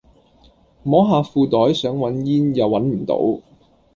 [0.81, 3.39] 摸下褲袋想搵煙又搵唔到